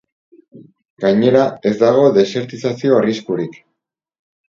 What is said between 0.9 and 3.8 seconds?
Gainera, ez dago desertizazio arriskurik.